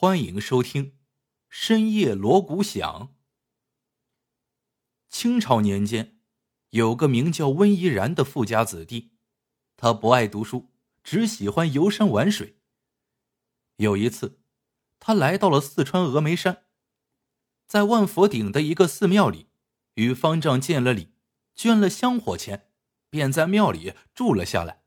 [0.00, 0.84] 欢迎收听
[1.48, 2.80] 《深夜锣鼓响》。
[5.08, 6.20] 清朝年间，
[6.70, 9.16] 有个名叫温怡然的富家子弟，
[9.76, 10.70] 他不爱读书，
[11.02, 12.60] 只喜欢游山玩水。
[13.78, 14.38] 有一次，
[15.00, 16.66] 他来到了四川峨眉山，
[17.66, 19.48] 在万佛顶的一个寺庙里，
[19.94, 21.16] 与方丈见了礼，
[21.56, 22.70] 捐了香火钱，
[23.10, 24.84] 便在庙里住了下来，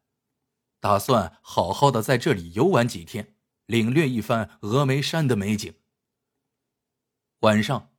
[0.80, 3.36] 打算好好的在这里游玩几天。
[3.71, 5.75] 领略一番峨眉山的美景。
[7.39, 7.93] 晚上，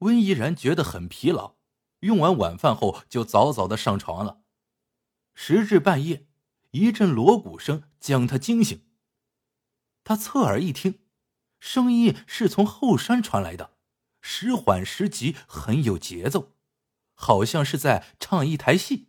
[0.00, 1.54] 温怡然觉得很疲劳，
[2.00, 4.42] 用完晚饭后就早早的上床了。
[5.34, 6.26] 时至半夜，
[6.72, 8.84] 一阵锣鼓声将他惊醒。
[10.04, 11.00] 他侧耳一听，
[11.58, 13.78] 声音是从后山传来的，
[14.20, 16.52] 时缓时急，很有节奏，
[17.14, 19.08] 好像是在唱一台戏。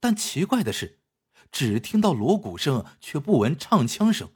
[0.00, 1.00] 但奇怪的是，
[1.52, 4.32] 只听到锣鼓声，却不闻唱腔声。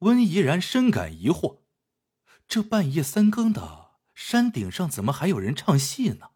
[0.00, 1.62] 温怡然深感疑惑：
[2.46, 6.30] 这半夜三更的，山顶上怎么还有人唱戏呢？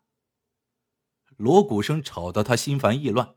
[1.36, 3.36] 锣鼓声吵得他心烦意乱，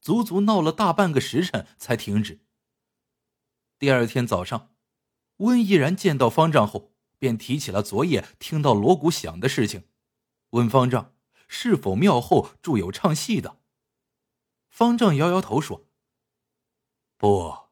[0.00, 2.46] 足足闹了大半个时辰才停止。
[3.78, 4.74] 第二天早上，
[5.38, 9.88] 温怡然见到方丈后，便提起了昨夜听到锣鼓响的事情，
[10.50, 11.16] 问方丈
[11.48, 13.60] 是否庙后住有唱戏的。
[14.68, 15.88] 方丈摇摇头说
[17.18, 17.70] ：“不，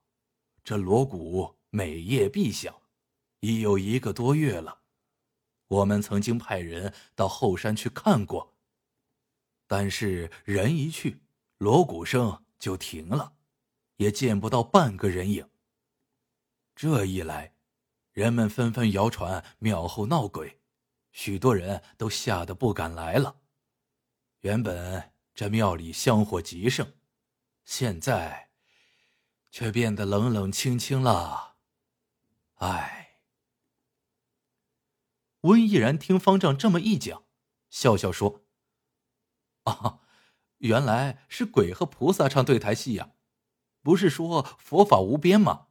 [0.64, 2.72] 这锣鼓。”每夜必响，
[3.41, 4.83] 已有一个多月了。
[5.67, 8.55] 我们曾经派人到后山去看过，
[9.66, 11.20] 但是人一去，
[11.58, 13.33] 锣鼓声就停了，
[13.97, 15.50] 也见不到半个人影。
[16.77, 17.56] 这一来，
[18.12, 20.61] 人们纷纷谣传庙后闹鬼，
[21.11, 23.41] 许多人都吓得不敢来了。
[24.42, 26.94] 原本这庙里香火极盛，
[27.64, 28.50] 现在
[29.50, 31.53] 却变得冷冷清清了。
[32.64, 33.18] 唉，
[35.42, 37.24] 温毅然听方丈这么一讲，
[37.68, 38.47] 笑笑说
[39.64, 40.00] ：“啊，
[40.60, 43.16] 原来是鬼和菩萨唱对台戏呀！
[43.82, 45.66] 不是说佛法无边吗？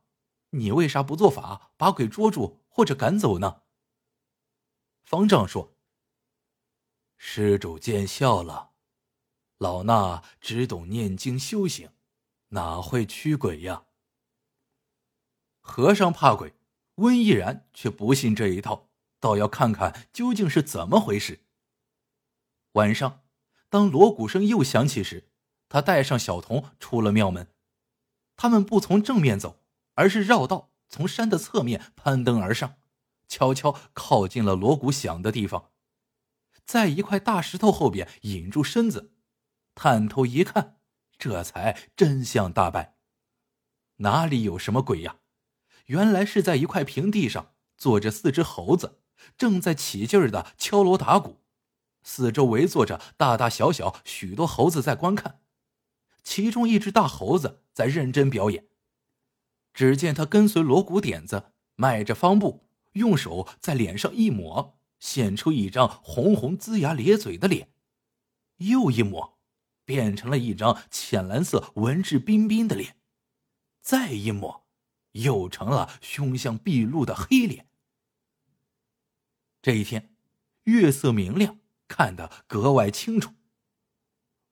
[0.52, 3.64] 你为啥不做法把鬼捉住或者赶走呢？”
[5.02, 5.76] 方丈说
[7.18, 8.74] ：“施主见笑了，
[9.58, 11.92] 老衲只懂念经修行，
[12.50, 13.88] 哪会驱鬼呀？
[15.60, 16.54] 和尚怕鬼。”
[16.96, 18.90] 温毅然却不信这一套，
[19.20, 21.46] 倒要看看究竟是怎么回事。
[22.74, 23.22] 晚上，
[23.70, 25.30] 当锣鼓声又响起时，
[25.70, 27.48] 他带上小童出了庙门。
[28.36, 29.64] 他们不从正面走，
[29.96, 32.76] 而是绕道从山的侧面攀登而上，
[33.28, 35.72] 悄悄靠近了锣鼓响的地方，
[36.66, 39.14] 在一块大石头后边隐住身子，
[39.76, 40.80] 探头一看，
[41.18, 42.96] 这才真相大白。
[43.98, 45.18] 哪里有什么鬼呀？
[45.86, 49.00] 原来是在一块平地上坐着四只猴子，
[49.38, 51.42] 正在起劲儿的敲锣打鼓，
[52.04, 55.42] 四周围坐着大大小小许多猴子在观看。
[56.24, 58.68] 其中一只大猴子在认真表演，
[59.74, 67.68] 只见他跟随锣鼓点子，迈着方步，用手在脸上一抹，现出一张红红龇牙咧嘴的脸；
[68.58, 69.38] 又一抹，
[69.84, 72.92] 变成了一张浅蓝色文质彬彬的脸；
[73.82, 74.63] 再一抹。
[75.14, 77.68] 又成了凶相毕露的黑脸。
[79.62, 80.16] 这一天，
[80.66, 83.34] 月色明亮，看得格外清楚。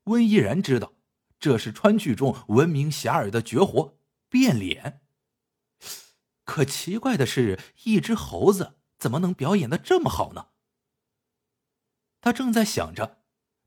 [0.05, 0.93] 温依然知道，
[1.39, 3.99] 这是川剧中闻名遐迩的绝活——
[4.29, 5.01] 变脸。
[6.43, 10.47] 可奇怪的是，一只猴子怎么能表演的这么好呢？
[12.19, 13.23] 他正在想着，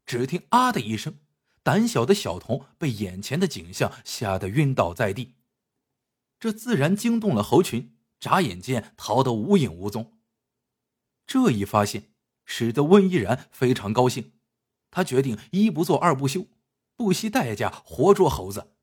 [0.07, 1.19] 只听“啊”的一声，
[1.63, 5.35] 胆小的小童被眼前的景象吓得晕倒在地。
[6.45, 10.19] 这自然惊动了猴群，眨眼间逃得无影无踪。
[11.27, 12.11] 这一发现
[12.45, 14.35] 使得温依然非常高兴，
[14.91, 16.47] 他决定一不做二不休，
[16.97, 18.75] 不惜代价活捉猴子。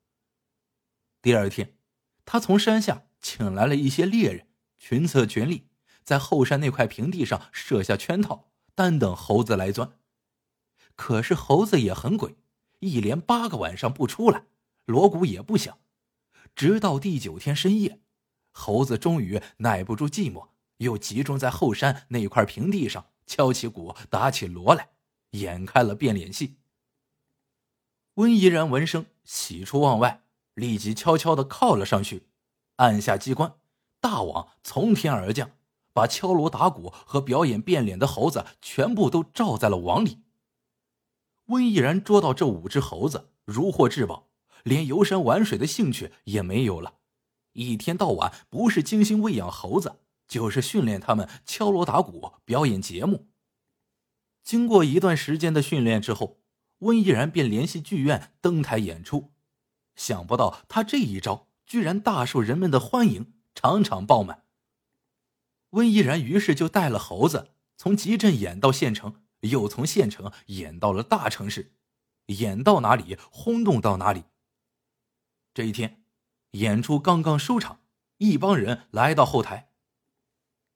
[1.21, 1.77] 第二天，
[2.25, 4.47] 他从山下请来了一些猎人，
[4.79, 5.67] 群策群力，
[6.03, 9.99] 在后山那块平地上设下圈套，单等猴子来钻。
[10.95, 12.35] 可是猴子也很鬼，
[12.79, 14.45] 一连八个晚上不出来，
[14.85, 15.77] 锣鼓也不响。
[16.55, 17.99] 直到第九天深夜，
[18.51, 24.89] 猴子终于耐不住寂寞，又集中在后山那块平地上敲起鼓、打起锣来，
[25.31, 26.57] 演开了变脸戏。
[28.15, 32.27] 温怡然闻声喜出望外，立即悄悄的靠了上去，
[32.75, 33.55] 按下机关，
[33.99, 35.51] 大网从天而降，
[35.93, 40.23] 把敲锣打鼓和表演变脸的猴子全部都罩在了网里。
[41.45, 44.30] 温怡然捉到这五只猴子，如获至宝。
[44.63, 46.95] 连游山玩水的兴趣也没有了，
[47.53, 53.27] 一天到晚不是精心喂养猴子，就是训练他们敲锣打鼓表演节目。
[54.43, 56.39] 经过一段时间的训练之后，
[56.79, 59.31] 温依然便联系剧院登台演出。
[59.95, 64.45] 想不到他这一招居然大受人们的欢迎，场场爆满。
[65.71, 71.73] 温依然于是就带了猴子从集镇演到县城，又从县城演到了大城市，
[72.27, 74.23] 演到哪里轰动到哪里。
[75.53, 76.03] 这一天，
[76.51, 77.81] 演出刚刚收场，
[78.17, 79.71] 一帮人来到后台，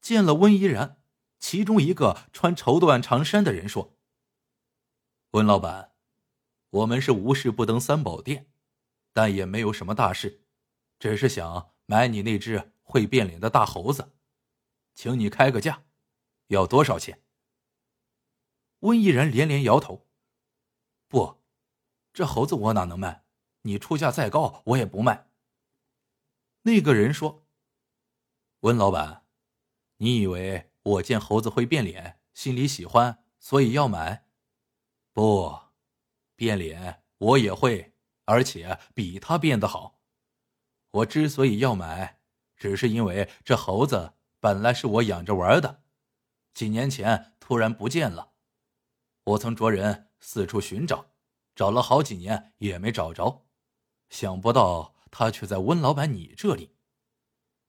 [0.01, 1.01] 见了温怡然。
[1.38, 4.00] 其中一个穿绸缎长衫的人说
[5.31, 5.94] ：“温老板，
[6.72, 8.50] 我们是无事不登三宝殿，
[9.13, 10.42] 但也没有什么大事，
[10.98, 14.13] 只是想买你那只会变脸的大猴子，
[14.95, 15.83] 请你开个价，
[16.48, 17.21] 要多少钱？”
[18.80, 20.07] 温毅然连连摇头
[21.07, 21.44] ：“不，
[22.12, 23.25] 这猴子我哪能卖？
[23.66, 25.28] 你出价再高，我也不卖。”
[26.64, 27.46] 那个人说
[28.62, 29.26] ：“温老板，
[29.98, 34.28] 你以为？”我见猴子会变脸，心里喜欢，所以要买。
[35.14, 35.60] 不，
[36.36, 37.96] 变脸我也会，
[38.26, 40.00] 而且比他变得好。
[40.92, 42.20] 我之所以要买，
[42.56, 45.82] 只是因为这猴子本来是我养着玩的，
[46.54, 48.34] 几年前突然不见了。
[49.24, 51.08] 我曾着人四处寻找，
[51.56, 53.44] 找了好几年也没找着，
[54.16, 56.74] 想不到他却在温老板你这里。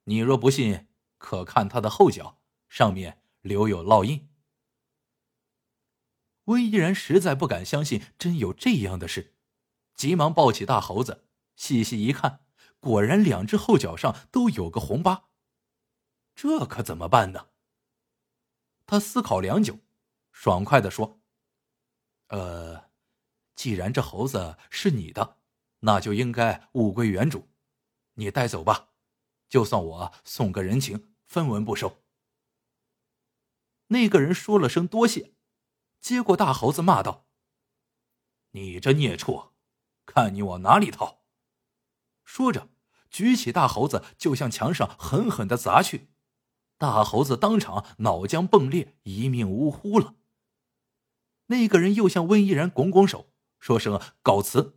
[0.05, 0.87] 你若不信，
[1.19, 2.41] 可看他的后脚。
[2.69, 4.29] 上面留有烙印。
[6.45, 9.35] 温依然实在不敢相信真有这样的事，
[9.95, 11.27] 急忙抱起大猴子，
[11.57, 12.45] 细细一看，
[12.79, 15.29] 果然两只后脚上都有个红疤。
[16.35, 17.49] 这可怎么办呢？
[18.85, 19.79] 他思考良久，
[20.31, 21.21] 爽快的说
[22.29, 22.91] ：“呃，
[23.55, 25.39] 既然这猴子是你的，
[25.87, 27.49] 那就应该物归原主，
[28.15, 28.89] 你带走吧，
[29.49, 32.03] 就算我送个人情，分文不收。”
[33.89, 35.35] 那个人说了声多谢，
[36.01, 37.29] 接过大猴子，骂道
[38.51, 39.53] ：“你这孽畜，
[40.05, 41.23] 看你往哪里逃！”
[42.27, 42.69] 说着，
[43.09, 46.11] 举起大猴子就向墙上狠狠的砸去，
[46.77, 50.17] 大猴子当场脑浆迸裂，一命呜呼了。
[51.47, 54.76] 那个人又向温依然拱拱手，说声告辞，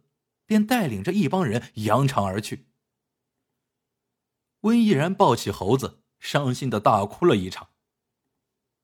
[0.49, 2.71] 便带领着一帮人扬长而去。
[4.61, 7.69] 温依然抱起猴子，伤心的大哭了一场。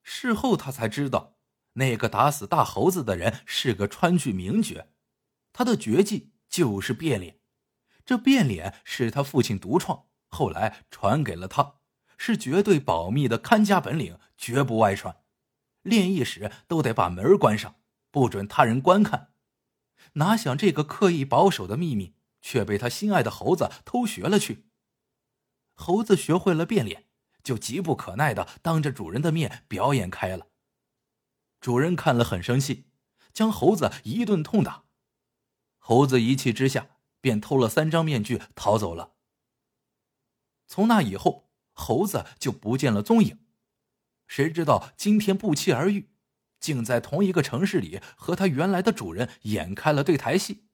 [0.04, 1.40] 事后他才知道，
[1.74, 4.90] 那个打死大猴子的人是个川剧名角，
[5.52, 7.40] 他的绝技就是变脸。
[8.06, 11.80] 这变脸是他父亲独创，后来传给了他，
[12.16, 15.24] 是绝对保密的看家本领，绝不外传。
[15.82, 17.82] 练艺时都得把门关上，
[18.12, 19.32] 不准他人观看。
[20.14, 24.66] 哪想这个刻意保守的秘密，却被他心爱的猴子偷学了去。
[25.74, 27.06] 猴子学会了变脸。
[27.46, 30.48] 就急不可耐的当着主人的面表演开了。
[31.62, 32.88] 主人看了很生气，
[33.32, 34.86] 将猴子一顿痛打。
[35.78, 39.14] 猴子一气之下，便偷了三张面具逃走了。
[40.66, 43.46] 从那以后，猴子就不见了踪影。
[44.26, 46.10] 谁知道今天不期而遇，
[46.60, 50.66] 竟在同一个城市里和他原来的主人演开了对台戏。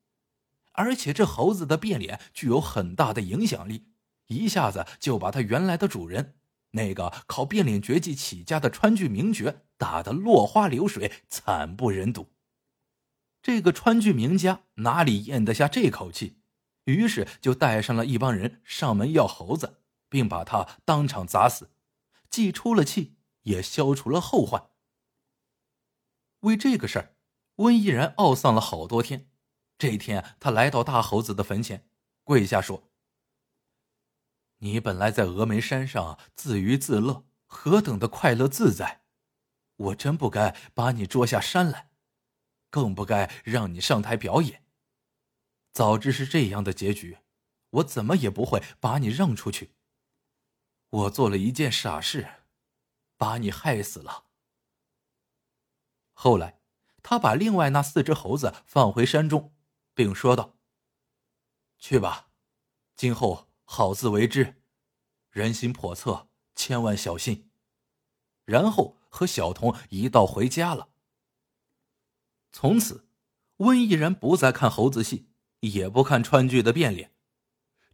[0.74, 3.88] 而且这猴子的变脸具有很大的影响力，
[4.28, 6.36] 一下子就把他原来的主人。
[6.72, 12.32] 那个靠变脸绝技起家的川剧名角打得落花流水，惨不忍睹。
[13.42, 16.38] 这个川剧名家哪里咽得下这口气？
[16.86, 21.72] 于是就带上了一帮人上门要猴子，并把他当场砸死，
[22.30, 24.71] 既出了气，也消除了后患。
[26.42, 27.16] 为这个事儿，
[27.56, 29.30] 温依然懊丧了好多天。
[29.78, 31.88] 这一天，他来到大猴子的坟前，
[32.24, 32.92] 跪下说。
[34.58, 39.02] 你本来在峨眉山上自娱自乐，何等的快乐自在！
[39.76, 41.90] 我真不该把你捉下山来，
[42.70, 44.64] 更不该让你上台表演。
[45.74, 47.18] 早知是这样的结局，
[47.70, 49.74] 我怎么也不会把你让出去。
[50.90, 52.44] 我做了一件傻事，
[53.18, 54.26] 把你害死了。
[56.24, 56.60] 后来，
[57.02, 59.56] 他把另外那四只猴子放回山中，
[59.96, 60.56] 并说道
[61.80, 62.28] ：“去吧，
[62.96, 64.62] 今后。”好自为之，
[65.30, 67.50] 人心叵测，千万小心。
[68.44, 70.90] 然后和小童一道回家了。
[72.52, 73.08] 从此，
[73.58, 75.30] 温毅然不再看猴子戏，
[75.62, 77.16] 也不看川剧的变脸。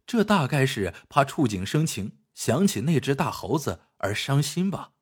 [0.04, 4.94] 这大概是怕触景生情，想起那只大猴子而伤心吧。